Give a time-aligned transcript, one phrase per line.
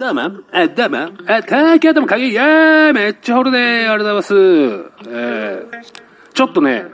[0.00, 0.22] どうも、
[0.54, 0.96] え、どうも、
[1.28, 5.10] え、東京でも鍵、いやー、めっちゃホルでー、ありがとうございます。
[5.10, 6.86] えー、ちょっとね、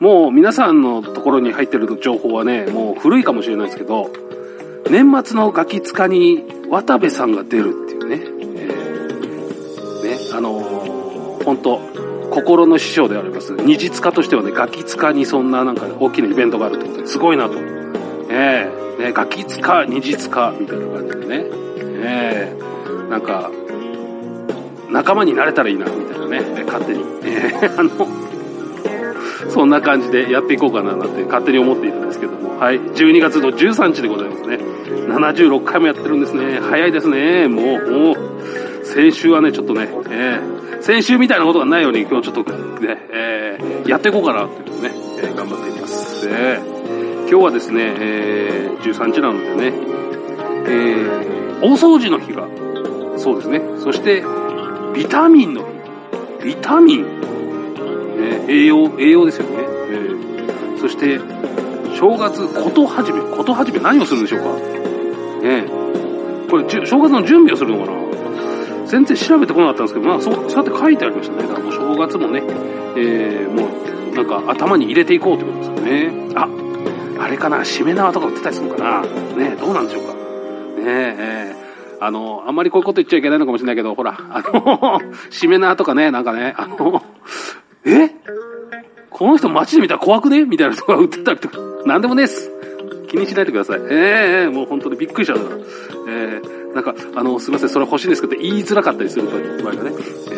[0.00, 4.10] もう皆さんのところに入ってる情報はね、もう古いかもしれないですけど、
[4.90, 8.16] 年末のガキ使に渡部さんが出るっていうね、
[8.56, 11.78] えー、ね、あのー、本当
[12.32, 13.54] 心の師匠であります。
[13.54, 17.54] 二次使としてはね、ガキ使にそんななんか大きなイベントがあるってことですごいなと。
[18.28, 21.69] ええね、ガキ使、二次使みたいな感じでね。
[22.02, 22.56] え
[23.10, 23.50] なんか、
[24.90, 27.04] 仲間になれたらいいな、みたいなね、勝手に。
[27.24, 27.90] え あの、
[29.48, 32.58] そんな感じでやっていこうかな、なんて勝手に思っているんですけども。
[32.58, 32.80] はい。
[32.80, 34.58] 12月の13日でございますね。
[35.08, 36.60] 76回もやってるんですね。
[36.60, 37.48] 早いですね。
[37.48, 38.16] もう、もう、
[38.84, 44.90] 先週はね、ちょっとね、えー、先週みたいなことがないように今日ちょっとね、えー、やっていこうかなっていうね、
[45.22, 46.28] えー、頑張っていきます。
[46.28, 49.72] えー、今日はですね、えー、13日なのでね、
[50.66, 52.46] えー、大掃除の日が、
[53.18, 54.24] そうですね、そして、
[54.94, 55.62] ビタミンの
[56.40, 56.46] 日。
[56.46, 57.06] ビタミン。
[58.18, 59.56] え、栄養、栄養ですよね。
[59.58, 61.18] えー、そして、
[61.98, 63.20] 正月、こと始め。
[63.20, 64.46] こと始め何をするんでしょうか
[65.42, 65.64] ね
[66.50, 68.00] これ、正月の準備をするのかな
[68.86, 71.42] 全然調べてこなかったんですけど、まあ、そう、そうやって書いてありましたね。
[71.46, 72.42] だからもう正月もね、
[72.96, 73.68] えー、も
[74.12, 76.32] う、なんか頭に入れていこうってことですよね。
[76.34, 76.48] あ、
[77.20, 79.02] あれかな、しめ縄とか売ってたりするのかな
[79.36, 80.19] ねどうなんでしょうか。
[80.80, 85.00] ねえー、あの、あんまりこういうこと言っちゃいけないのかもしれないけど、ほら、あの、
[85.30, 87.02] しめ縄とかね、なんかね、あの、
[87.84, 88.10] え？
[89.10, 90.44] この人街で見たら怖くね？
[90.44, 92.50] みたいな人が売ってたりとか、なんでもねえっす。
[93.08, 93.80] 気にしないでください。
[93.90, 95.56] ええー、もう本当にびっくりしちゃうから。
[96.08, 99.90] えー、なんか、あの、すいません、それ欲しいんですけど、言いづらかったりする場合がね。
[100.30, 100.34] え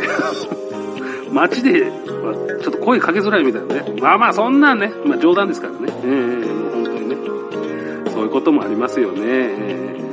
[1.28, 4.00] ー、街で、ちょっと声かけづらいみたいなね。
[4.00, 5.78] まあまあ、そんなんね、まあ冗談ですからね。
[6.02, 7.16] ええー、もう本当にね。
[8.10, 9.20] そういうこともありますよね。
[9.22, 10.11] えー、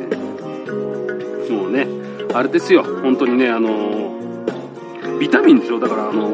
[1.49, 1.87] もうね、
[2.33, 4.13] あれですよ、本当にね、あの、
[5.19, 5.79] ビタミンでしょ？
[5.79, 6.29] だから、あの、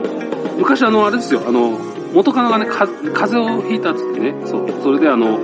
[0.57, 1.79] 昔あの、あれですよ、あの、
[2.13, 5.39] 元カノがね、風邪をひいたっつってね、そう、それであの、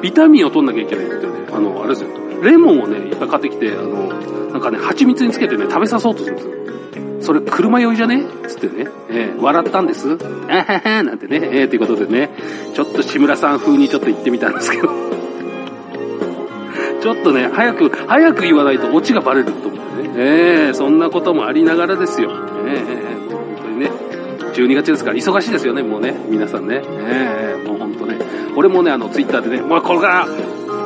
[0.00, 2.10] ビタミンを取んなきゃいけないってね、あの、あれですよ、
[2.42, 4.08] レモンをね、いっぱい買ってきて、あの、
[4.52, 6.52] なんかね、蜂蜜につけてね、食べさそうとするんですよ。
[7.22, 8.24] それ車酔いじゃね？
[8.48, 10.18] つってね、えー、笑ったんです。
[10.48, 12.30] あははなんてね、えー、ということでね、
[12.74, 14.88] ちょっと志村さん風にちょっと言ってみたんですけど、
[17.02, 22.30] ちょっとね、早く、早く言わないとオチがバレると思ってね、えー、そんなこともありながらですよ。
[22.30, 23.90] えー、本当にね、
[24.54, 26.80] 12月ですから忙しいですよね、もうね、皆さんね。
[26.84, 28.18] ええ、もうほんとね。
[28.54, 30.28] 俺もね、あの、ツイッターでね、もうこれから、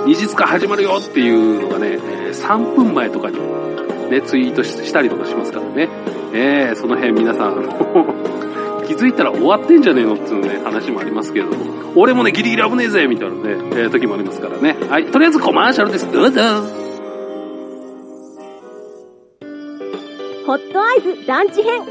[0.06, 3.38] 二日始まるよっていうのがね、え、3分前とかに、
[4.10, 5.90] ね、ツイートしたりとかしますからね。
[6.32, 7.62] ええ、その辺皆さん、
[8.86, 14.76] 気づいたら終わってんじゃねえのっていうね、話もありますけれども、俺もね、ギリギリ危ねえぜみたいなね、えー、時もありますからね。
[14.88, 16.10] はい、とりあえずコマーシャルです。
[16.10, 16.40] どうぞ。
[20.46, 21.82] ホットアイズランチ編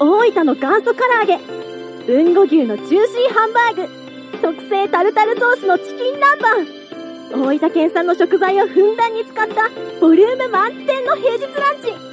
[0.00, 1.38] 大分の元祖唐揚げ
[2.12, 6.82] 豊後牛のジューシーハンバーグ特製タルタルソースのチキン南蛮
[7.40, 9.68] 大分県産の食材をふんだんに使った
[10.00, 12.11] ボリューム満点の平日ランチ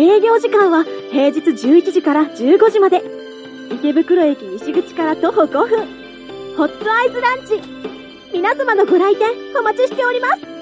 [0.00, 3.02] 営業時間は平日11時から15時まで。
[3.72, 5.86] 池袋駅西口から徒歩5分。
[6.56, 7.60] ホットアイズランチ。
[8.32, 9.26] 皆様のご来店
[9.58, 10.58] お待ちしております。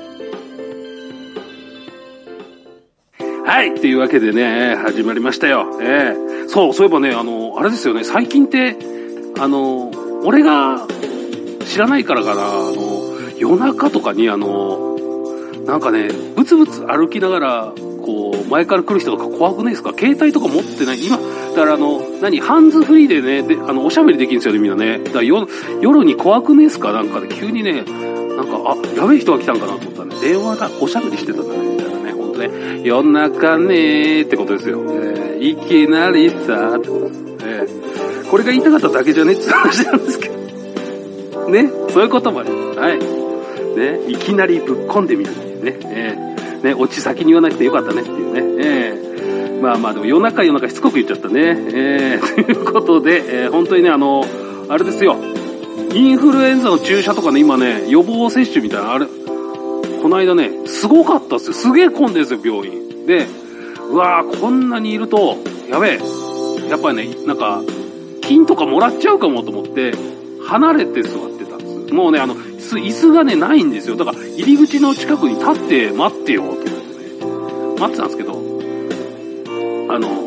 [3.44, 3.74] はい。
[3.74, 5.78] というわけでね、始まりましたよ。
[5.82, 8.76] えー、そう、そういえばね、あの、あれですよね、最近って、
[9.38, 9.90] あの、
[10.24, 10.86] 俺が
[11.66, 14.96] 知らないからかな、あの、夜中とかに、あの、
[15.66, 17.72] なんかね、ブツブツ歩きながら、
[18.48, 19.90] 前から来る人とか怖くないですか？
[19.90, 21.04] 携帯とか持ってない？
[21.04, 21.22] 今、だ
[21.54, 24.98] からあの、何、ハンズフリーでね、で、あの、おしゃべりできるんですよね、みんなね。
[24.98, 25.46] だから夜、
[25.80, 26.92] 夜に怖くねえっすか？
[26.92, 27.82] なんかで、急にね、
[28.36, 32.50] なんか、あ、やべえ人が来たんかなと思ったらね、電話だ、おしゃべりしてたんだね、みたいなね、ほんとね、
[32.84, 34.82] 夜中ねーってことですよ。
[34.88, 37.20] えー、いきなりさーってことです。
[37.44, 39.32] えー、これが言いたかっただけじゃね？
[39.32, 40.36] って話なんですけど。
[41.48, 42.78] ね、そういうこともあります。
[42.80, 42.98] はい。
[42.98, 45.30] ね、いきなりぶっ込んでみる
[45.62, 45.78] ね。
[45.84, 46.25] えー、
[46.66, 48.64] ね、オチ先に言わなくてよかったねっていうね。
[48.64, 51.56] えー、まあまあでも夜中夜中しつこく言っちゃったね。
[51.72, 54.24] えー、ということで、えー、本当にね、あの、
[54.68, 55.16] あれですよ。
[55.94, 59.06] インフルエンザの注射とかね、今ね、予防接種みたいな、あれ、
[60.02, 61.52] この間ね、すごかったっすよ。
[61.52, 63.06] すげえ混んでるんですよ、病院。
[63.06, 63.26] で、
[63.90, 65.36] うわー、こんなにいると、
[65.70, 66.00] やべえ。
[66.68, 67.62] やっぱりね、なんか、
[68.22, 69.94] 金とかもらっちゃうかもと思って、
[70.46, 71.94] 離れて座ってたんです。
[71.94, 73.96] もうね、あの、椅子がね、ないんですよ。
[73.96, 76.76] だから、入り口の近くに立って待ってよ、と思ってね。
[77.78, 78.32] 待ってたんですけど、
[79.88, 80.26] あの、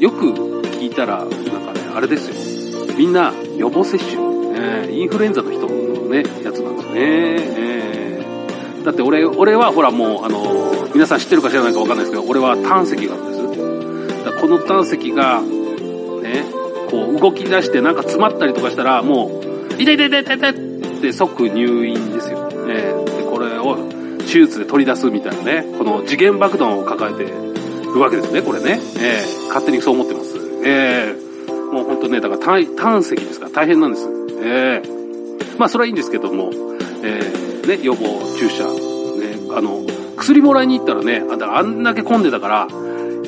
[0.00, 0.32] よく
[0.80, 2.94] 聞いたら、なんかね、あれですよ。
[2.96, 4.12] みんな予防接種、
[4.56, 6.94] えー、インフルエンザの人のね、やつなんですね。
[6.96, 14.24] えー、だって俺、俺はほらもう、あの皆さん知ってるか知らないかわかんないですけど、俺は胆石があるんです。
[14.24, 16.44] だこの胆石が、ね、
[16.90, 20.63] こう動き出してなんか詰まったりとかしたら、もう、痛い痛い痛い痛い痛い
[21.04, 22.48] って即入院ですよ。
[22.68, 23.76] えーで、これを
[24.20, 28.80] 手術で取り出すみたいなね、この次元爆弾を抱えてるわけですね、これね。
[28.98, 30.36] えー勝手にそう思ってます。
[30.64, 31.24] えー
[31.72, 34.08] もう本当ね、だから胆石ですから大変なんです。
[34.42, 36.50] えーまあそれはいいんですけども、
[37.02, 38.04] えーね、予防
[38.38, 39.84] 注射、ね、あの、
[40.16, 42.68] 薬もらいに行ったらね、ああんだけ混んでたから、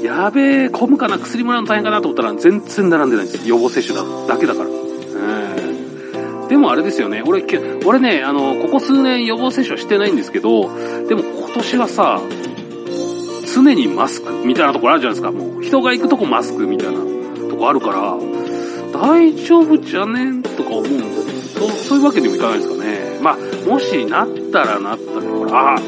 [0.03, 3.49] やべえ、混むかな、薬もらうの大変かなと思ったら全然並んでないんです。
[3.49, 4.86] 予防接種だだけだから。
[6.49, 7.45] でもあれですよね、俺、
[7.85, 10.71] 俺ね、あの、ここ数年予防接種はしてないんですけど、
[11.09, 12.21] でも今年はさ、
[13.55, 15.33] 常にマスクみたいなところあるじゃないですか。
[15.33, 17.01] もう人が行くとこマスクみたいな
[17.49, 18.17] とこあるから、
[18.93, 23.19] 大丈夫じゃねんとか思うんですけど、そういうわけにもいかないですかね。
[23.23, 23.37] まあ、
[23.69, 25.81] もしなったらなったで、ほら、あ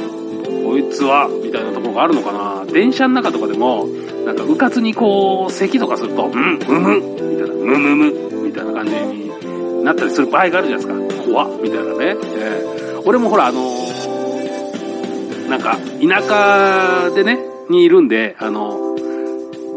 [0.64, 2.64] こいつは、みたいなところがあるのかな。
[2.70, 3.86] 電車の中とかでも、
[4.26, 9.30] なんか、うかつにこう、咳とかすると、うん、むむ、みたいな、むむむ、みたいな感じに
[9.88, 11.24] なったりする場合があるじゃないですか。
[11.24, 12.16] 怖、みたいなね。
[12.36, 12.68] えー
[13.04, 17.38] 俺もほら、あのーなんか、田舎でね、
[17.70, 18.94] にいるんで、あの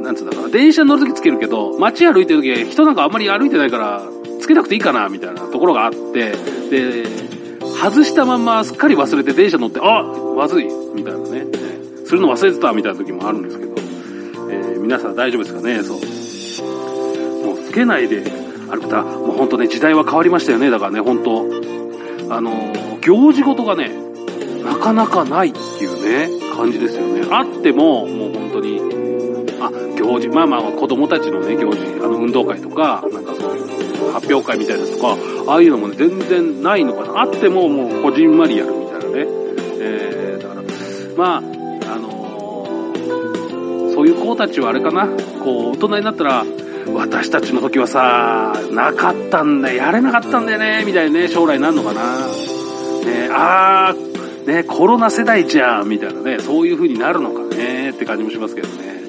[0.02, 4.04] なんつうんだかな、電車乗るときつけるけど、街歩いてるとき、人なんかあんまり歩いてないから、
[4.42, 6.34] つけなくていいかな、みたいなところがあって、
[6.70, 7.06] で、
[7.82, 10.04] 外したまますっかり忘れて電車乗って、あ
[10.36, 11.46] まずいみたいなね、
[12.06, 13.76] するの忘れてたみたいな時もあるんですけど、
[14.50, 15.82] えー皆さん大丈夫ですかね？
[15.84, 17.46] そう。
[17.46, 18.24] もうつけないで
[18.72, 21.46] 歩くた、もう本当ね、時代は変わりましたよね、だからね、本当
[22.34, 22.52] あの
[23.02, 23.92] 行事事がね、
[24.64, 27.28] なかなかないっていうね、感じですよね。
[27.30, 28.80] あっても、もう本当に、
[29.60, 35.18] あ、行事、まあまあ子供たちのね、行事、あの運動会とか、なんかそういう発表会みたいなとか、
[35.48, 37.22] ああいうのもね、全然ないのかな。
[37.22, 39.26] あってももうこじんまりやるみたいなね。
[39.80, 40.62] えー、だから、
[41.18, 45.08] まあ、あのそういう子たちはあれかな、
[45.44, 46.46] こう、大人になったら、
[46.88, 52.28] 私たちの時はさ、なかったんだ、やれなかったんだよね、みたいなね、将来なんのかな。
[53.06, 59.02] ね、あー、ね、コロナ世代じゃん、みたいなね、そういう風になるのかね、って感じもしますけどね。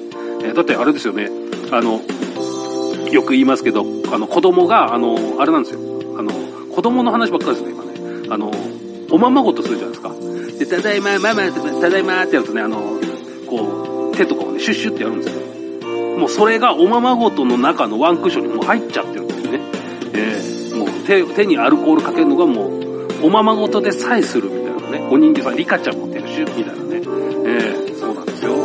[0.43, 1.29] えだってあれですよね、
[1.71, 2.01] あの、
[3.11, 5.79] よく言いますけど、あの、子供が、あの、あれなんですよ。
[6.17, 6.31] あの、
[6.73, 8.27] 子供の話ばっかりですね、今ね。
[8.29, 8.51] あの、
[9.11, 10.11] おままごとするじゃないですか。
[10.59, 12.99] で、ただいま、ママ、ただいまってやるとね、あの、
[13.47, 15.62] こう、手とかをね、シュッシュってやるんですよ。
[16.17, 19.59] もうそれがおままごとの中のワンクッションにもう入っちゃってるんですね。
[20.13, 25.07] えーもう手、手にアルコールかけるのがもう、おままごとでさえするみたいなね。
[25.11, 27.01] お人形さん、リカちゃんも手るシュッみたいなね。
[27.45, 28.55] えーそうなんですよ。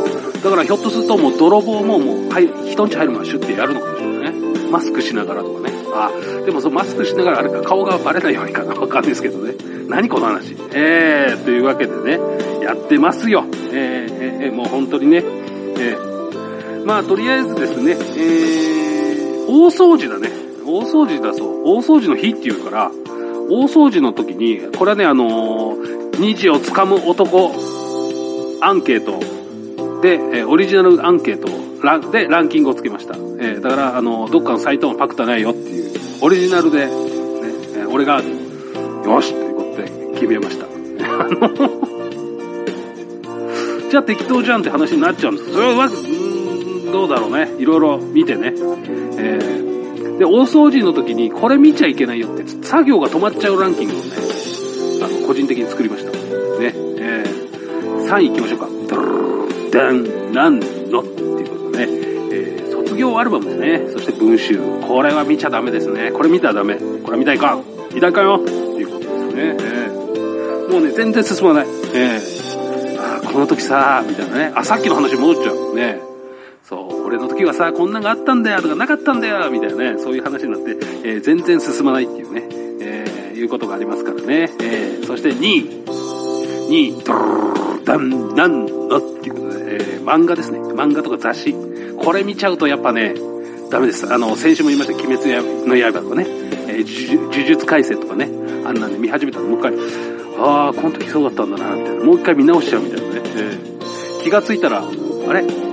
[0.42, 4.70] だからひょっとするともう泥棒ももう、はい、人んち入る前シュッてやるのかもしれないね。
[4.70, 5.72] マスクしながらとかね。
[5.92, 6.10] あ、
[6.44, 9.54] でもそのマスクしながらあれか顔がバレないようにかなわかんないですけどね。
[9.88, 10.56] 何この話。
[10.72, 12.20] えー、というわけでね、
[12.62, 13.44] やってますよ。
[13.72, 15.22] え、えーえーもう本当にね、
[15.78, 16.17] えー、
[16.84, 20.28] まあとりあえずですね、えー、大掃除だね。
[20.64, 21.62] 大掃除だそう。
[21.64, 22.90] 大掃除の日っていうから、
[23.50, 27.54] 大掃除の時に、これはね、あのー、虹をつかむ男
[28.60, 29.18] アンケート
[30.02, 31.48] で、えーオリジナルアンケート
[31.82, 33.14] ラでランキングをつけました。
[33.14, 35.92] えーだから、あのーどっかのサイトもパクったないよっていう、
[36.22, 40.66] オリジナルで、ね、えー俺が、よしということで決めました。
[43.88, 45.52] じゃあ適当じゃんって話になっちゃうんです。
[45.52, 45.88] それは、
[46.92, 47.48] どうだろうね。
[47.58, 48.52] いろいろ見てね。
[49.18, 49.68] えー
[50.18, 54.10] で、大掃除の時にこれ見ちゃいけないよって、作業が止まっちゃうランキングをね、
[55.02, 56.10] あの、個人的に作りました。
[56.10, 56.72] ね。
[56.98, 58.68] えー、3位行きましょうか。
[58.88, 61.92] ドルダン、なんのっていうことでね。
[62.32, 63.90] えー、卒業アルバムですね。
[63.92, 64.58] そして文集。
[64.88, 66.10] これは見ちゃダメですね。
[66.10, 66.76] これ見たらダメ。
[67.04, 67.60] これ見たいか
[67.94, 69.56] 見たいかよっていうことですね。
[69.60, 71.66] えー、もうね、全然進まない。
[71.94, 74.52] えー、あーこの時さみたいなね。
[74.56, 75.76] あ、さっきの話に戻っちゃう。
[75.76, 76.07] ね。
[76.68, 82.46] そう、俺の時はさ、こんなんがあったんだよとかなかったんだよみたいなね、そういう話になって、えー全然進まないっていうね、
[82.80, 84.50] えーいうことがありますからね。
[84.60, 85.84] えーそして2位。
[86.68, 87.12] 2位、ド
[87.96, 90.58] ルダン、のっていうことで、えー漫画ですね。
[90.58, 91.54] 漫画とか雑誌。
[91.98, 93.14] これ見ちゃうとやっぱね、
[93.70, 94.12] ダメです。
[94.12, 95.34] あの、先週も言いました、鬼滅
[95.66, 96.26] の刃とかね、
[96.68, 98.28] えー呪呪術廻戦とかね、
[98.66, 99.72] あんなんで見始めたらもう一回、
[100.38, 102.04] ああ、この時そうだったんだな、みたいな。
[102.04, 103.22] もう一回見直しちゃうみたいなね。
[103.36, 103.78] えー
[104.22, 105.67] 気がついたら、あれ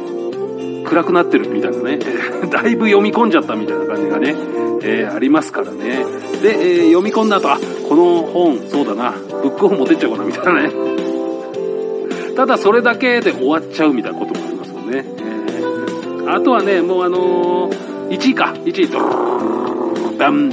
[0.85, 1.99] 暗くなってるみたいなね、
[2.49, 4.35] だいぶ読み込んじゃったみたいな感じがね、
[4.83, 6.05] えーありますからね。
[6.41, 9.13] で、えー読み込んだ後、あ、この本、そうだな、
[9.43, 10.71] ブックオフ持ってっちゃおうかな、みたいなね。
[12.35, 15.05] ただそれだけで終わっちゃうみたいなこともありますよね。
[15.19, 20.49] えーあとはね、もうあのー1位か、1位、ドルルルルルダン、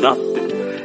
[0.00, 0.22] なって、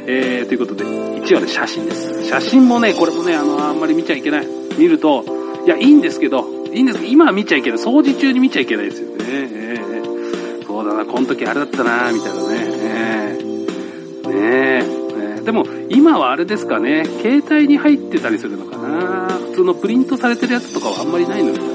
[0.06, 2.24] えー、ということで、1話で写真です。
[2.24, 4.48] 写真もね、これもね、あの、あんまり見ちゃいけない。
[4.78, 5.24] 見ると、
[5.66, 7.78] いや、いいんですけど、いいんですけど、今は見ちゃいけない。
[7.78, 9.24] 掃除中に見ちゃいけないですよね。
[9.28, 12.56] えーそうだな、この時あれだったな、みたいなね。
[12.80, 19.28] えーねえねでも、今はあれですかね、携帯に入ってたりするのかな。
[19.28, 21.66] 普通のプリントされてるやつとかはあんまりないのかね。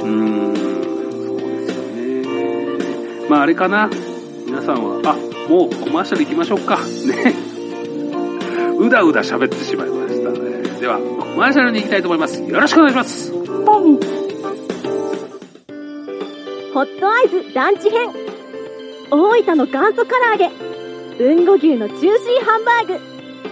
[0.00, 1.84] うん、そうですよ
[3.22, 3.28] ね。
[3.30, 3.88] まああれかな。
[4.44, 5.16] 皆さんは、あ、
[5.50, 6.78] もうコマーシャル行きましょうか。
[6.78, 7.34] ね。
[8.78, 10.05] うだうだ喋ってしまいましたね。
[10.80, 11.04] では、コ
[11.38, 12.42] マーシャルに行きたいと思います。
[12.42, 13.32] よろしくお願いします。
[13.32, 13.40] ホ
[16.82, 18.10] ットアイズランチ編。
[19.10, 20.50] 大分の元祖唐揚げ。
[21.18, 23.00] 豊後牛のジューシーハンバーグ。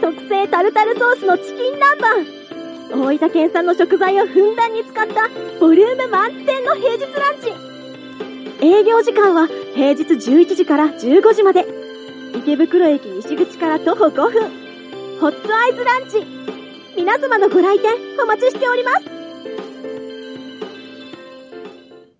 [0.00, 2.44] 特製タルタルソースのチキン南蛮。
[2.90, 7.52] 大分県産の食材をふんだんに使ったボリューム満点の平日ランチ。
[8.66, 11.66] 営業時間は平日11時から15時まで。
[12.36, 14.64] 池袋駅西口から徒歩5分。
[15.20, 16.26] ホットアイズランチ。
[16.96, 17.90] 皆様のご来店
[18.22, 19.04] お待ちしております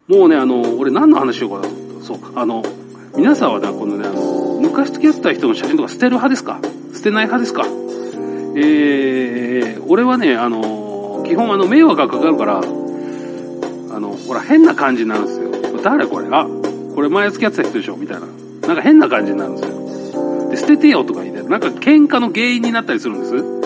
[0.09, 1.75] もうね、あの、俺何の話しようかな。
[2.03, 2.63] そう、あの、
[3.17, 6.61] 皆さんはね、このね、あの、昔付き合ってた人の写真とか捨てる派ですか？
[6.93, 7.65] 捨てない派ですか？
[8.57, 15.51] えー、俺はね、あの、基本あの、迷惑がかかるから、あの、ほら、変な感じになるんですよ。
[15.83, 16.27] 誰これ？
[16.31, 16.47] あ、
[16.95, 17.97] これ前付き合ってた人でしょ？
[17.97, 18.27] みたいな。
[18.67, 20.51] なんか変な感じになるんですよ。
[20.51, 23.64] で、捨ててよとか言って、なんか喧嘩の原因になったりするんです。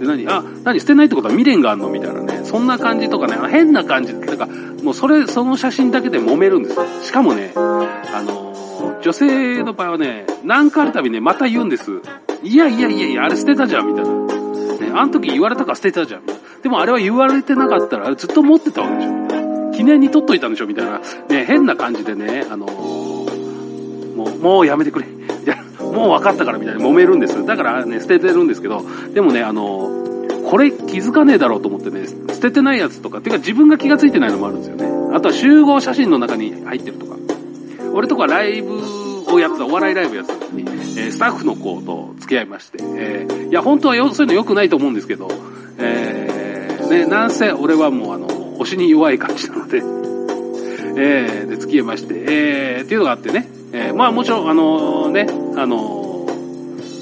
[0.00, 2.40] で、何あ、何捨てないってことは未練があるのみたいなね。
[2.44, 4.14] そんな感じとかね、変な感じ。
[4.14, 4.48] なんか、
[4.82, 6.86] もうそれ、その写真だけで揉めるんですよ。
[7.02, 12.00] しかもね、あの女性の場合はね、何かあるたびね、また言うんです。
[12.42, 14.10] いやいやいやいや、あれ捨てたじゃん、みたいな。
[14.10, 16.22] ね、あの時言われたから捨てたじゃん。
[16.62, 21.00] でもあれは言われてなかったら、あれずっと持ってたわけでしょ、記念に撮っといたんでしょ、みたいな。
[21.28, 25.19] ね、変な感じでね、あのもう、もうやめてくれ。
[25.92, 27.44] もう分かったから、みたいな揉めるんです。
[27.44, 29.90] だからね、捨ててるんですけど、でもね、あの
[30.48, 34.86] これ気づかねえだろうと思ってね、捨ててないやつとか、てか自分が気がついてないのもあるんですよね。
[35.14, 37.16] あとは集合写真の中に入ってるとか。
[37.92, 38.80] 俺とかライブ
[39.32, 45.28] をやってた、お笑いライブやってた時に、えースタッフの子と付き合いまして、えーいや、本当はよそういうの良くないと思うんですけど、
[45.78, 48.28] えーね、なんせ俺はもうあの、
[48.58, 49.78] 推しに弱い感じなので、
[50.96, 56.26] えーで、付き合いまして、えーっていうのがあってね、えーまあもちろん、あのーね、あの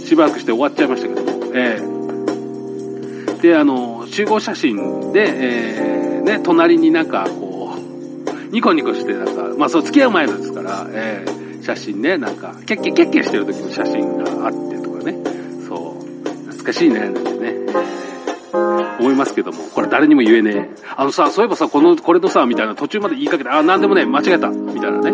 [0.05, 1.99] しばらくして終わっちゃいましたけども、えー
[3.41, 15.19] で、あの集合写真で、えーね、隣になんかこう、ニコニコしてなんか、まあそう付き合う前ですから、えー写真ね、なんか、キャッキャキャッキャしてる時の写真があってとかね、
[15.69, 18.09] そう、懐かしいね、なんてね、えー
[18.99, 20.69] 思いますけども、これ誰にも言えねえ。
[20.97, 25.13] あのさ、そういえばさ、この、これのさ、みたいな途中まで言いかけて、あ、なんでもね、間違えた、みたいなね。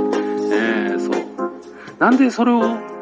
[0.53, 1.47] えー、そう。
[1.99, 2.94] なんでそれを、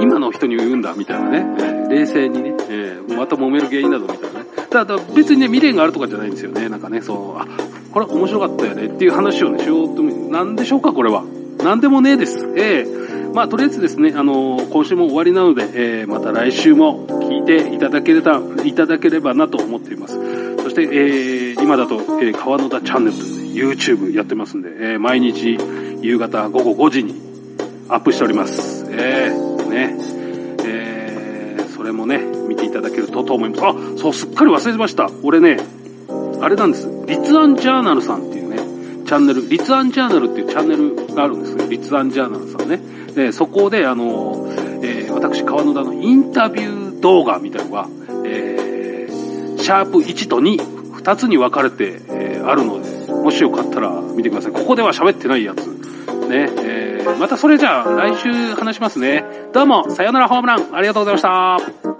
[0.00, 1.46] 今の人に言うんだ、みたいなね。
[1.58, 4.46] えー冷静にね、えーまた揉める原因など、みたいなね。
[4.70, 6.68] ただ、別にね、未練があるとかじゃないんですよね。
[6.68, 7.46] なんかね、そう、あ、
[7.92, 11.24] これ面白かったよね、っていう話をね、しようと、なんでしょうか、これは。
[11.64, 12.48] なんでもねえです。
[12.56, 15.68] えーまあ、とりあえずですね、あの今週も終わりなので、
[16.00, 20.14] えーまた来週も聞いていただければ、いただければなと思っています。
[20.62, 25.58] そして、えー今だと、えー川野田チャンネルというね、YouTube やってますんで、えー毎日
[26.00, 27.14] 夕方午後5時に
[27.88, 28.86] アップしております。
[28.90, 29.96] えーね、
[30.66, 33.62] えーそれもね、見ていただけるとと思います。
[33.64, 35.10] あ、そう、すっかり忘れてました。
[35.22, 35.58] 俺ね、
[36.42, 36.88] あれなんです。
[37.06, 38.58] リツアンジャーナルさんっていうね、
[39.06, 41.66] チャンネル、リツアンジャーナルっていうチャンネルがあるんですよ。
[41.68, 42.80] リツアンジャーナルさんね。
[43.14, 44.46] で、そこで、あの、
[44.82, 47.88] えー私、川野田のインタビュー動画みたいのが、
[48.24, 50.58] えーシャープ1と2、
[51.02, 54.52] 2つに分かれて、えーあるので、もしよかったら見てください。
[54.52, 55.66] ここでは喋ってないやつ。
[56.28, 59.24] ね、えーまたそれじゃあ来週話しますね。
[59.52, 61.99] どうも、さよならホームラン、ありがとうございました。